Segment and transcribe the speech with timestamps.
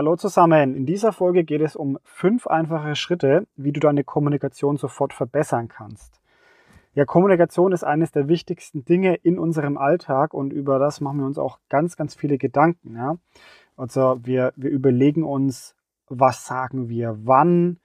[0.00, 0.74] Hallo zusammen.
[0.76, 5.68] In dieser Folge geht es um fünf einfache Schritte, wie du deine Kommunikation sofort verbessern
[5.68, 6.22] kannst.
[6.94, 11.26] Ja, Kommunikation ist eines der wichtigsten Dinge in unserem Alltag und über das machen wir
[11.26, 12.96] uns auch ganz, ganz viele Gedanken.
[12.96, 13.18] Ja?
[13.76, 15.76] Also wir, wir überlegen uns,
[16.08, 17.78] was sagen wir wann,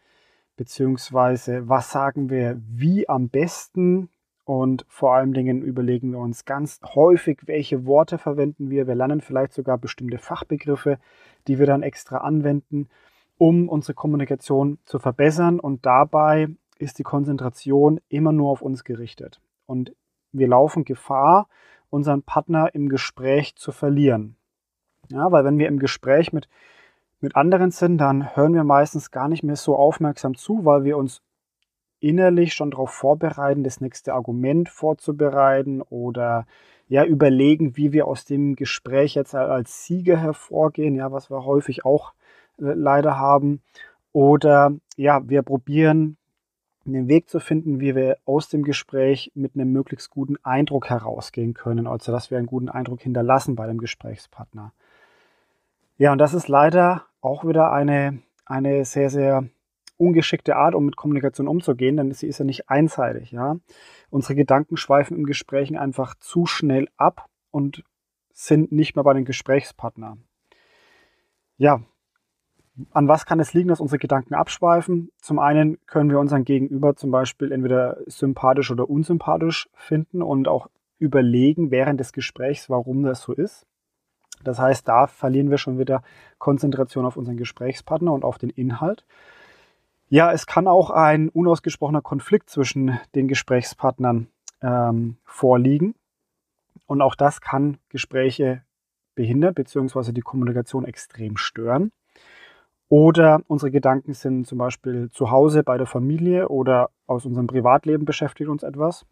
[0.56, 4.08] beziehungsweise was sagen wir wie am besten
[4.46, 8.88] und vor allen Dingen überlegen wir uns ganz häufig, welche Worte verwenden wir.
[8.88, 11.00] Wir lernen vielleicht sogar bestimmte Fachbegriffe,
[11.48, 12.88] die wir dann extra anwenden,
[13.40, 15.60] um unsere Kommunikation zu verbessern.
[15.60, 19.42] Und dabei ist die Konzentration immer nur auf uns gerichtet.
[19.66, 19.96] Und
[20.32, 21.48] wir laufen Gefahr,
[21.90, 24.36] unseren Partner im Gespräch zu verlieren.
[25.10, 26.50] Ja, weil wenn wir im Gespräch mit,
[27.20, 30.98] mit anderen sind, dann hören wir meistens gar nicht mehr so aufmerksam zu, weil wir
[30.98, 31.24] uns
[32.06, 36.46] innerlich schon darauf vorbereiten, das nächste Argument vorzubereiten oder
[36.88, 41.84] ja, überlegen, wie wir aus dem Gespräch jetzt als Sieger hervorgehen, ja, was wir häufig
[41.84, 42.14] auch
[42.60, 43.62] äh, leider haben.
[44.14, 46.18] Oder ja, wir probieren
[46.86, 51.56] einen Weg zu finden, wie wir aus dem Gespräch mit einem möglichst guten Eindruck herausgehen
[51.56, 54.72] können, also dass wir einen guten Eindruck hinterlassen bei dem Gesprächspartner.
[55.98, 59.50] Ja, und das ist leider auch wieder eine, eine sehr, sehr
[59.98, 63.32] ungeschickte Art, um mit Kommunikation umzugehen, denn sie ist ja nicht einseitig.
[63.32, 63.58] Ja?
[64.10, 67.84] Unsere Gedanken schweifen im Gesprächen einfach zu schnell ab und
[68.34, 70.18] sind nicht mehr bei den Gesprächspartner.
[71.58, 71.82] Ja,
[72.92, 75.10] an was kann es liegen, dass unsere Gedanken abschweifen?
[75.22, 80.68] Zum einen können wir unseren Gegenüber zum Beispiel entweder sympathisch oder unsympathisch finden und auch
[81.00, 83.66] überlegen während des Gesprächs, warum das so ist.
[84.44, 86.04] Das heißt, da verlieren wir schon wieder
[86.38, 89.06] Konzentration auf unseren Gesprächspartner und auf den Inhalt.
[90.08, 94.28] Ja, es kann auch ein unausgesprochener Konflikt zwischen den Gesprächspartnern
[94.62, 95.96] ähm, vorliegen.
[96.86, 98.62] Und auch das kann Gespräche
[99.16, 100.12] behindern bzw.
[100.12, 101.92] die Kommunikation extrem stören.
[102.88, 108.06] Oder unsere Gedanken sind zum Beispiel zu Hause bei der Familie oder aus unserem Privatleben
[108.06, 109.06] beschäftigt uns etwas.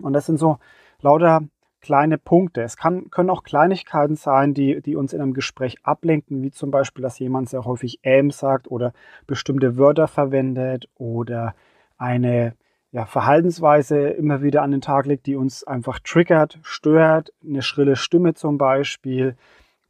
[0.00, 0.58] Und das sind so
[1.00, 1.42] lauter
[1.80, 2.62] kleine Punkte.
[2.62, 6.70] Es kann, können auch Kleinigkeiten sein, die, die uns in einem Gespräch ablenken, wie zum
[6.70, 8.92] Beispiel, dass jemand sehr häufig ähm sagt oder
[9.26, 11.54] bestimmte Wörter verwendet oder
[11.96, 12.54] eine
[12.92, 17.96] ja, Verhaltensweise immer wieder an den Tag legt, die uns einfach triggert, stört, eine schrille
[17.96, 19.36] Stimme zum Beispiel.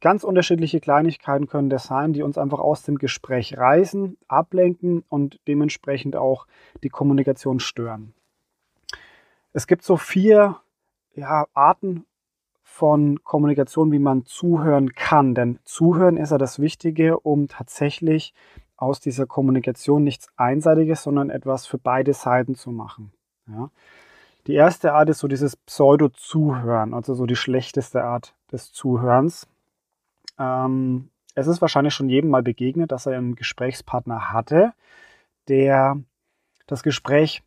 [0.01, 5.39] Ganz unterschiedliche Kleinigkeiten können das sein, die uns einfach aus dem Gespräch reißen, ablenken und
[5.47, 6.47] dementsprechend auch
[6.83, 8.13] die Kommunikation stören.
[9.53, 10.57] Es gibt so vier
[11.15, 12.05] ja, Arten
[12.63, 15.35] von Kommunikation, wie man zuhören kann.
[15.35, 18.33] Denn zuhören ist ja das Wichtige, um tatsächlich
[18.77, 23.11] aus dieser Kommunikation nichts Einseitiges, sondern etwas für beide Seiten zu machen.
[23.47, 23.69] Ja.
[24.47, 29.47] Die erste Art ist so dieses Pseudo-Zuhören, also so die schlechteste Art des Zuhörens.
[30.39, 34.73] Ähm, es ist wahrscheinlich schon jedem mal begegnet, dass er einen Gesprächspartner hatte,
[35.47, 36.01] der
[36.65, 37.43] das Gespräch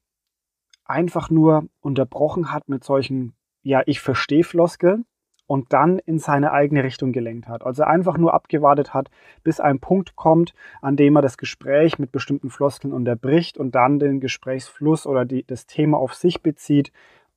[0.84, 5.06] einfach nur unterbrochen hat mit solchen ja, ich verstehe Floskeln
[5.46, 7.64] und dann in seine eigene Richtung gelenkt hat.
[7.64, 9.10] Also einfach nur abgewartet hat,
[9.42, 13.98] bis ein Punkt kommt, an dem er das Gespräch mit bestimmten Floskeln unterbricht und dann
[13.98, 16.92] den Gesprächsfluss oder die, das Thema auf sich bezieht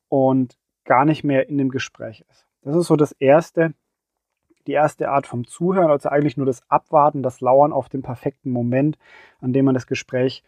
[0.08, 2.46] und gar nicht mehr in dem Gespräch ist.
[2.62, 3.74] Das ist so das erste,
[4.66, 8.50] die erste Art vom Zuhören, also eigentlich nur das Abwarten, das Lauern auf den perfekten
[8.50, 8.98] Moment,
[9.40, 10.42] an dem man das Gespräch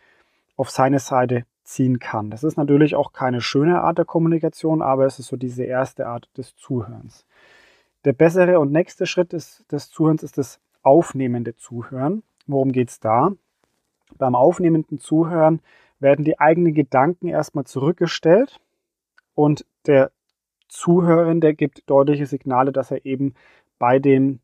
[0.56, 2.30] auf seine Seite ziehen kann.
[2.30, 6.06] Das ist natürlich auch keine schöne Art der Kommunikation, aber es ist so diese erste
[6.06, 7.26] Art des Zuhörens.
[8.04, 12.22] Der bessere und nächste Schritt des, des Zuhörens ist das aufnehmende Zuhören.
[12.46, 13.32] Worum geht es da?
[14.18, 15.60] Beim aufnehmenden Zuhören
[16.00, 18.60] werden die eigenen Gedanken erstmal zurückgestellt
[19.34, 20.10] und der
[20.68, 23.34] Zuhörende gibt deutliche Signale, dass er eben
[23.78, 24.40] bei dem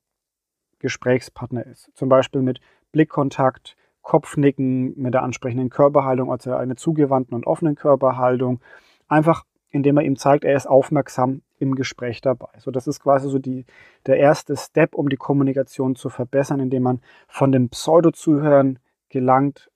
[0.79, 1.91] Gesprächspartner ist.
[1.95, 2.61] Zum Beispiel mit
[2.93, 8.60] Blickkontakt, Kopfnicken mit der ansprechenden Körperhaltung, also einer zugewandten und offenen Körperhaltung.
[9.09, 12.48] Einfach indem er ihm zeigt, er ist aufmerksam im Gespräch dabei.
[12.59, 13.66] So, das ist quasi so die,
[14.07, 18.78] der erste Step, um die Kommunikation zu verbessern, indem man von dem Pseudo-Zuhören
[19.09, 19.71] gelangt,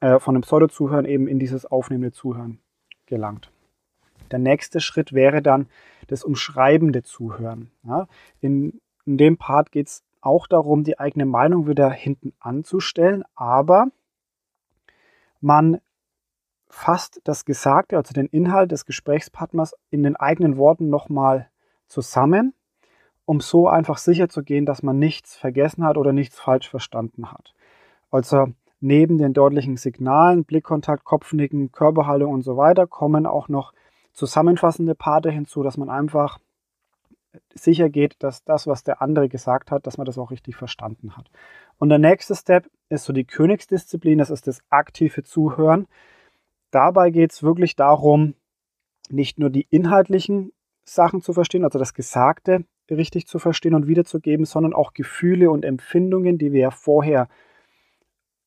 [0.00, 2.60] äh, von dem Pseudo-Zuhören eben in dieses aufnehmende Zuhören
[3.06, 3.50] gelangt.
[4.30, 5.66] Der nächste Schritt wäre dann
[6.06, 7.72] das umschreibende Zuhören.
[7.82, 8.06] Ja,
[8.40, 13.88] in, in dem Part geht es auch darum, die eigene Meinung wieder hinten anzustellen, aber
[15.40, 15.80] man
[16.68, 21.50] fasst das Gesagte, also den Inhalt des Gesprächspartners in den eigenen Worten nochmal
[21.86, 22.54] zusammen,
[23.26, 27.30] um so einfach sicher zu gehen, dass man nichts vergessen hat oder nichts falsch verstanden
[27.30, 27.54] hat.
[28.10, 28.46] Also
[28.80, 33.72] neben den deutlichen Signalen, Blickkontakt, Kopfnicken, Körperhaltung und so weiter kommen auch noch
[34.12, 36.38] zusammenfassende Parte hinzu, dass man einfach
[37.54, 41.16] sicher geht, dass das, was der andere gesagt hat, dass man das auch richtig verstanden
[41.16, 41.30] hat.
[41.78, 45.86] Und der nächste Step ist so die Königsdisziplin, das ist das aktive Zuhören.
[46.70, 48.34] Dabei geht es wirklich darum,
[49.08, 50.52] nicht nur die inhaltlichen
[50.84, 55.64] Sachen zu verstehen, also das Gesagte richtig zu verstehen und wiederzugeben, sondern auch Gefühle und
[55.64, 57.28] Empfindungen, die wir ja vorher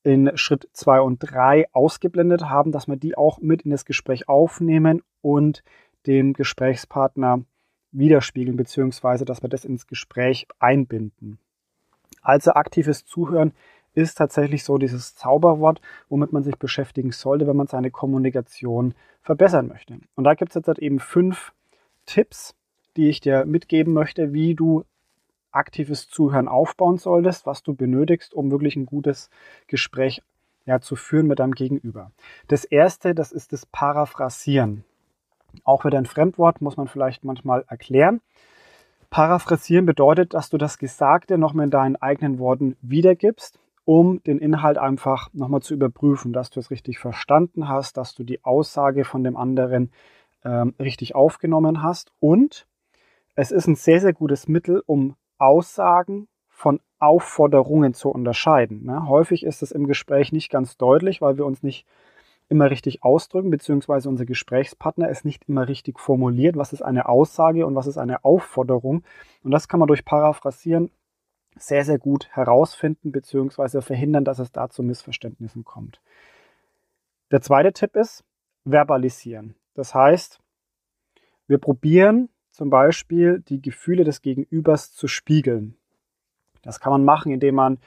[0.04, 4.30] in Schritt 2 und 3 ausgeblendet haben, dass wir die auch mit in das Gespräch
[4.30, 5.64] aufnehmen und
[6.06, 7.44] dem Gesprächspartner
[7.98, 11.40] widerspiegeln, beziehungsweise dass wir das ins Gespräch einbinden.
[12.22, 13.54] Also aktives Zuhören
[13.94, 19.68] ist tatsächlich so dieses Zauberwort, womit man sich beschäftigen sollte, wenn man seine Kommunikation verbessern
[19.68, 20.00] möchte.
[20.16, 21.54] Und da gibt es jetzt halt eben fünf
[22.06, 22.56] Tipps,
[22.98, 24.84] die ich dir mitgeben möchte, wie du
[25.52, 29.30] aktives Zuhören aufbauen solltest, was du benötigst, um wirklich ein gutes
[29.68, 30.22] Gespräch
[30.66, 32.12] ja, zu führen mit deinem Gegenüber.
[32.48, 34.84] Das erste, das ist das Paraphrasieren.
[35.64, 38.22] Auch wieder ein Fremdwort, muss man vielleicht manchmal erklären.
[39.10, 44.78] Paraphrasieren bedeutet, dass du das Gesagte nochmal in deinen eigenen Worten wiedergibst, um den Inhalt
[44.78, 49.24] einfach nochmal zu überprüfen, dass du es richtig verstanden hast, dass du die Aussage von
[49.24, 49.92] dem anderen
[50.44, 52.12] ähm, richtig aufgenommen hast.
[52.20, 52.68] Und
[53.36, 58.86] es ist ein sehr, sehr gutes Mittel, um Aussagen von Aufforderungen zu unterscheiden.
[58.86, 59.08] Ne?
[59.08, 61.86] Häufig ist es im Gespräch nicht ganz deutlich, weil wir uns nicht
[62.48, 67.66] immer richtig ausdrücken, beziehungsweise unser Gesprächspartner es nicht immer richtig formuliert, was ist eine Aussage
[67.66, 69.04] und was ist eine Aufforderung.
[69.44, 70.92] Und das kann man durch Paraphrasieren
[71.58, 76.02] sehr, sehr gut herausfinden, beziehungsweise verhindern, dass es da zu Missverständnissen kommt.
[77.32, 78.24] Der zweite Tipp ist
[78.66, 79.56] verbalisieren.
[79.74, 80.40] Das heißt,
[81.48, 85.76] wir probieren zum Beispiel die Gefühle des Gegenübers zu spiegeln.
[86.62, 87.80] Das kann man machen, indem man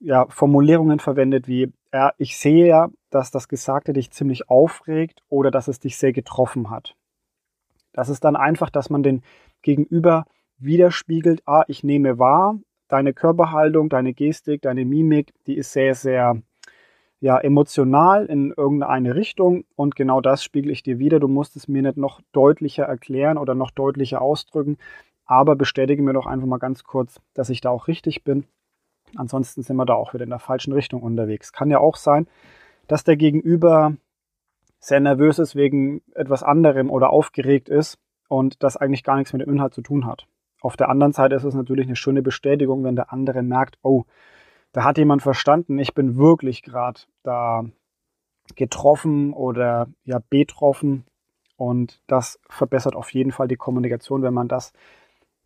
[0.00, 5.50] ja, Formulierungen verwendet wie, ja, ich sehe ja, dass das Gesagte dich ziemlich aufregt oder
[5.50, 6.94] dass es dich sehr getroffen hat.
[7.92, 9.22] Das ist dann einfach, dass man den
[9.62, 10.24] Gegenüber
[10.58, 12.58] widerspiegelt, ah, ich nehme wahr,
[12.88, 16.42] deine Körperhaltung, deine Gestik, deine Mimik, die ist sehr, sehr
[17.20, 21.18] ja, emotional in irgendeine Richtung und genau das spiegel ich dir wieder.
[21.18, 24.78] Du musst es mir nicht noch deutlicher erklären oder noch deutlicher ausdrücken,
[25.24, 28.44] aber bestätige mir doch einfach mal ganz kurz, dass ich da auch richtig bin.
[29.16, 31.52] Ansonsten sind wir da auch wieder in der falschen Richtung unterwegs.
[31.52, 32.26] Kann ja auch sein,
[32.88, 33.96] dass der Gegenüber
[34.80, 37.98] sehr nervös ist wegen etwas anderem oder aufgeregt ist
[38.28, 40.26] und das eigentlich gar nichts mit dem Inhalt zu tun hat.
[40.60, 44.04] Auf der anderen Seite ist es natürlich eine schöne Bestätigung, wenn der andere merkt, oh,
[44.72, 47.64] da hat jemand verstanden, ich bin wirklich gerade da
[48.56, 51.04] getroffen oder ja betroffen
[51.56, 54.72] und das verbessert auf jeden Fall die Kommunikation, wenn man das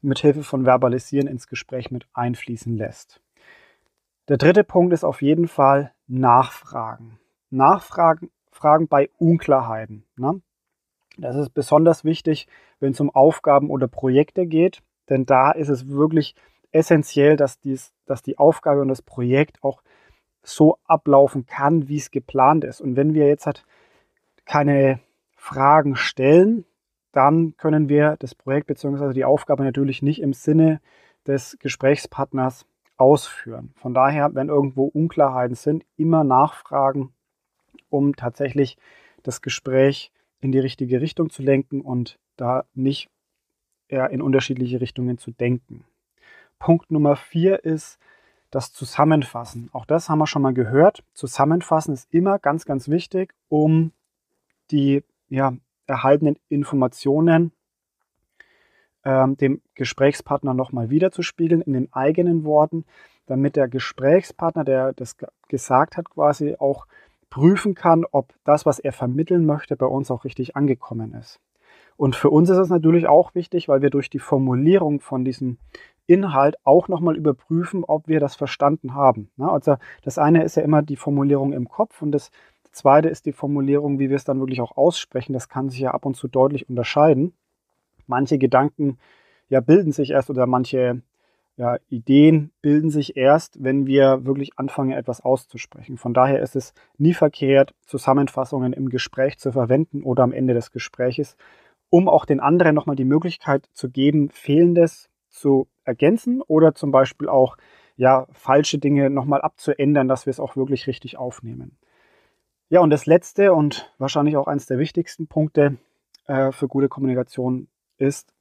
[0.01, 3.21] mit Hilfe von Verbalisieren ins Gespräch mit einfließen lässt.
[4.29, 7.19] Der dritte Punkt ist auf jeden Fall Nachfragen.
[7.53, 8.31] Nachfragen
[8.63, 10.05] Fragen bei Unklarheiten.
[10.17, 10.41] Ne?
[11.19, 12.47] Das ist besonders wichtig,
[12.79, 16.37] wenn es um Aufgaben oder Projekte geht, denn da ist es wirklich
[16.71, 19.83] essentiell, dass, dies, dass die Aufgabe und das Projekt auch
[20.43, 22.81] so ablaufen kann, wie es geplant ist.
[22.81, 23.65] Und wenn wir jetzt halt
[24.45, 25.01] keine
[25.37, 26.65] Fragen stellen,
[27.13, 29.13] dann können wir das Projekt bzw.
[29.13, 30.81] die Aufgabe natürlich nicht im Sinne
[31.27, 32.65] des Gesprächspartners
[32.97, 33.73] ausführen.
[33.77, 37.13] Von daher, wenn irgendwo Unklarheiten sind, immer nachfragen,
[37.93, 38.77] um tatsächlich
[39.23, 43.09] das Gespräch in die richtige Richtung zu lenken und da nicht
[43.89, 45.85] eher in unterschiedliche Richtungen zu denken.
[46.59, 47.99] Punkt Nummer vier ist
[48.51, 49.71] das Zusammenfassen.
[49.73, 51.03] Auch das haben wir schon mal gehört.
[51.15, 53.93] Zusammenfassen ist immer ganz, ganz wichtig, um
[54.71, 55.55] die ja,
[55.87, 57.53] erhaltenen Informationen
[59.05, 62.85] ähm, dem Gesprächspartner nochmal wiederzuspiegeln in den eigenen Worten,
[63.27, 65.17] damit der Gesprächspartner, der das
[65.49, 66.87] gesagt hat, quasi auch
[67.33, 71.41] prüfen kann, ob das, was er vermitteln möchte, bei uns auch richtig angekommen ist.
[71.97, 75.59] Und für uns ist es natürlich auch wichtig, weil wir durch die Formulierung von diesem
[76.07, 79.31] Inhalt auch nochmal überprüfen, ob wir das verstanden haben.
[79.39, 82.31] Also das eine ist ja immer die Formulierung im Kopf und das
[82.71, 85.33] zweite ist die Formulierung, wie wir es dann wirklich auch aussprechen.
[85.33, 87.35] Das kann sich ja ab und zu deutlich unterscheiden
[88.07, 88.99] manche Gedanken
[89.49, 91.03] ja bilden sich erst oder manche
[91.57, 95.99] ja, Ideen bilden sich erst, wenn wir wirklich anfangen, etwas auszusprechen.
[95.99, 100.71] Von daher ist es nie verkehrt, Zusammenfassungen im Gespräch zu verwenden oder am Ende des
[100.71, 101.37] Gespräches,
[101.91, 107.29] um auch den anderen nochmal die Möglichkeit zu geben, Fehlendes zu ergänzen oder zum Beispiel
[107.29, 107.57] auch
[107.97, 111.77] ja, falsche Dinge nochmal abzuändern, dass wir es auch wirklich richtig aufnehmen.
[112.71, 115.77] Ja, und das letzte und wahrscheinlich auch eines der wichtigsten Punkte
[116.27, 117.69] äh, für gute Kommunikation
[117.99, 118.33] ist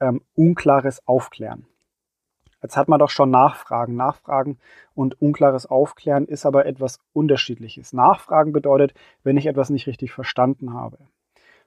[0.00, 1.66] ähm, unklares Aufklären.
[2.62, 3.96] Jetzt hat man doch schon Nachfragen.
[3.96, 4.58] Nachfragen
[4.94, 7.92] und unklares Aufklären ist aber etwas Unterschiedliches.
[7.92, 10.98] Nachfragen bedeutet, wenn ich etwas nicht richtig verstanden habe.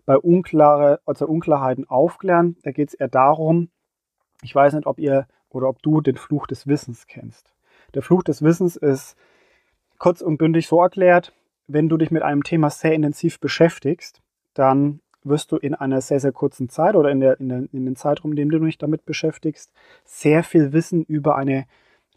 [0.05, 3.69] Bei unklare, also Unklarheiten aufklären, da geht es eher darum,
[4.41, 7.53] Ich weiß nicht, ob ihr oder ob du den Fluch des Wissens kennst.
[7.93, 9.15] Der Fluch des Wissens ist
[9.99, 11.33] kurz und bündig so erklärt,
[11.67, 14.21] wenn du dich mit einem Thema sehr intensiv beschäftigst,
[14.53, 17.85] dann wirst du in einer sehr, sehr kurzen Zeit oder in, der, in, der, in
[17.85, 19.71] den Zeitraum, in dem du dich damit beschäftigst,
[20.05, 21.65] sehr viel Wissen über eine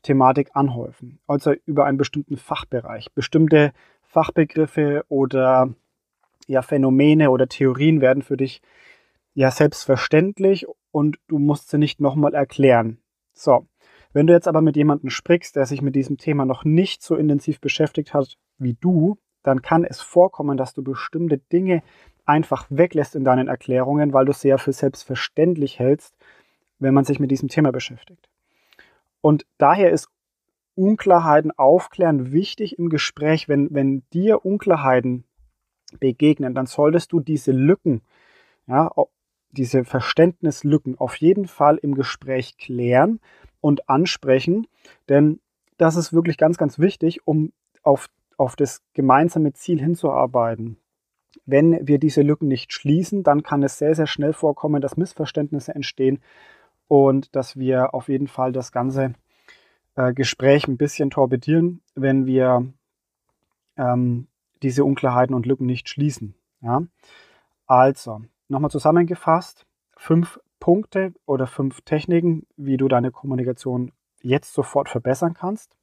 [0.03, 1.19] Thematik anhäufen.
[1.27, 3.13] Also über einen bestimmten Fachbereich.
[3.13, 3.73] Bestimmte
[4.03, 5.75] Fachbegriffe oder
[6.47, 8.63] ja, Phänomene oder Theorien werden für dich
[9.35, 12.99] ja selbstverständlich und du musst sie nicht nochmal erklären.
[13.33, 13.67] So,
[14.13, 17.17] wenn du jetzt aber mit jemandem sprichst, der sich mit diesem Thema noch nicht so
[17.17, 21.83] intensiv beschäftigt hat wie du, dann kann es vorkommen, dass du bestimmte Dinge
[22.27, 26.15] einfach weglässt in deinen Erklärungen, weil du sie ja für selbstverständlich hältst,
[26.79, 28.29] wenn man sich mit diesem Thema beschäftigt.
[29.21, 30.09] Und daher ist
[30.75, 33.49] Unklarheiten aufklären wichtig im Gespräch.
[33.49, 35.25] Wenn, wenn dir Unklarheiten
[35.99, 38.03] begegnen, dann solltest du diese Lücken,
[38.67, 38.91] ja,
[39.53, 43.21] diese Verständnislücken auf jeden Fall im Gespräch klären
[43.61, 44.67] und ansprechen,
[45.09, 45.41] denn
[45.79, 47.53] das ist wirklich ganz, ganz wichtig, um
[47.83, 50.79] auf, auf das gemeinsame Ziel hinzuarbeiten.
[51.47, 55.75] Wenn wir diese Lücken nicht schließen, dann kann es sehr, sehr schnell vorkommen, dass Missverständnisse
[55.75, 56.21] entstehen
[56.89, 59.15] und dass wir auf jeden Fall das ganze
[59.95, 62.67] äh, Gespräch ein bisschen torpedieren, wenn wir
[63.77, 64.27] ähm,
[64.63, 66.35] diese Unklarheiten und Lücken nicht schließen.
[66.61, 66.83] Ja?
[67.67, 75.35] Also, nochmal zusammengefasst, fünf Punkte oder fünf Techniken, wie du deine Kommunikation jetzt sofort verbessern
[75.35, 75.77] kannst.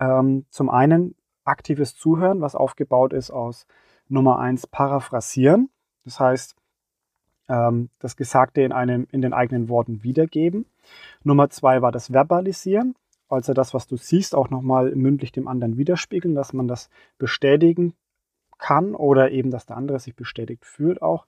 [0.00, 3.66] Ähm, zum einen aktives Zuhören, was aufgebaut ist aus
[4.08, 5.70] Nummer eins Paraphrasieren.
[6.04, 6.56] Das heißt,
[7.48, 10.66] ähm, das Gesagte in, einem, in den eigenen Worten wiedergeben.
[11.22, 12.94] Nummer zwei war das Verbalisieren,
[13.28, 17.94] also das, was du siehst, auch nochmal mündlich dem anderen widerspiegeln, dass man das bestätigen
[18.58, 21.26] kann oder eben, dass der andere sich bestätigt fühlt auch.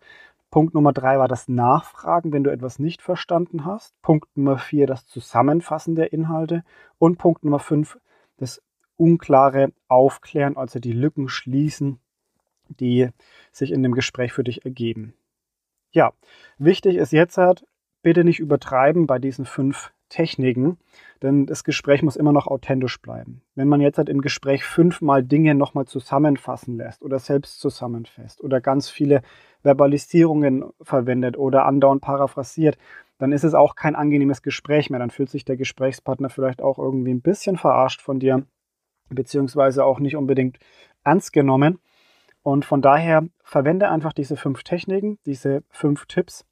[0.51, 4.01] Punkt Nummer drei war das Nachfragen, wenn du etwas nicht verstanden hast.
[4.01, 6.65] Punkt Nummer vier das Zusammenfassen der Inhalte.
[6.99, 7.99] Und Punkt Nummer fünf
[8.39, 8.63] das
[8.97, 12.01] unklare Aufklären, also die Lücken schließen,
[12.69, 13.09] die
[13.53, 15.15] sich in dem Gespräch für dich ergeben.
[15.91, 16.13] Ja,
[16.59, 17.67] wichtig ist jetzt halt,
[18.03, 20.79] bitte nicht übertreiben bei diesen fünf Techniken,
[21.23, 23.43] denn das Gespräch muss immer noch authentisch bleiben.
[23.55, 28.61] Wenn man jetzt halt im Gespräch fünfmal Dinge nochmal zusammenfassen lässt oder selbst zusammenfasst oder
[28.61, 29.23] ganz viele
[29.63, 32.79] Verbalisierungen verwendet oder andauernd paraphrasiert,
[33.19, 35.01] dann ist es auch kein angenehmes Gespräch mehr.
[35.01, 38.47] Dann fühlt sich der Gesprächspartner vielleicht auch irgendwie ein bisschen verarscht von dir,
[39.11, 40.59] beziehungsweise auch nicht unbedingt
[41.05, 41.81] ernst genommen.
[42.49, 46.47] Und von daher verwende einfach diese fünf Techniken, diese fünf Tipps,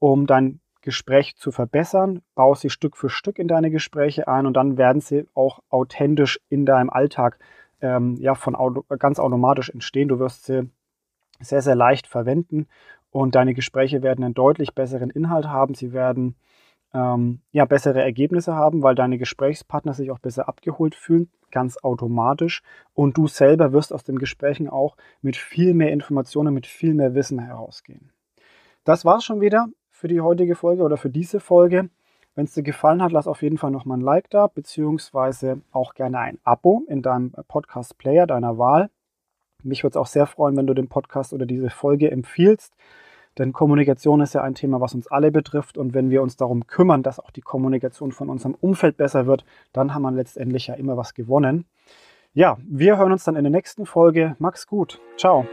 [0.00, 2.22] um dein Gespräch zu verbessern.
[2.34, 6.40] Baue sie Stück für Stück in deine Gespräche ein und dann werden sie auch authentisch
[6.48, 7.38] in deinem Alltag
[7.80, 10.08] ähm, ja, von auto, ganz automatisch entstehen.
[10.08, 10.68] Du wirst sie
[11.38, 12.66] sehr, sehr leicht verwenden
[13.12, 15.74] und deine Gespräche werden einen deutlich besseren Inhalt haben.
[15.74, 16.34] Sie werden
[16.92, 22.62] ähm, ja, bessere Ergebnisse haben, weil deine Gesprächspartner sich auch besser abgeholt fühlen, ganz automatisch.
[22.94, 27.14] Und du selber wirst aus den Gesprächen auch mit viel mehr Informationen, mit viel mehr
[27.14, 28.10] Wissen herausgehen.
[28.84, 31.90] Das war's schon wieder für die heutige Folge oder für diese Folge.
[32.34, 35.94] Wenn es dir gefallen hat, lass auf jeden Fall nochmal ein Like da, beziehungsweise auch
[35.94, 38.90] gerne ein Abo in deinem Podcast-Player deiner Wahl.
[39.64, 42.74] Mich würde es auch sehr freuen, wenn du den Podcast oder diese Folge empfiehlst.
[43.38, 45.78] Denn Kommunikation ist ja ein Thema, was uns alle betrifft.
[45.78, 49.44] Und wenn wir uns darum kümmern, dass auch die Kommunikation von unserem Umfeld besser wird,
[49.72, 51.64] dann haben wir letztendlich ja immer was gewonnen.
[52.34, 54.36] Ja, wir hören uns dann in der nächsten Folge.
[54.38, 55.00] Max gut.
[55.16, 55.46] Ciao.